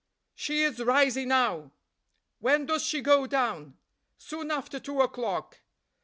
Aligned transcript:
"She 0.33 0.63
is 0.63 0.79
rising 0.83 1.27
now." 1.27 1.73
"When 2.39 2.65
does 2.65 2.81
she 2.83 3.01
go 3.03 3.27
down?" 3.27 3.77
"Soon 4.17 4.49
after 4.49 4.79
two 4.79 4.99
o'clock." 4.99 5.59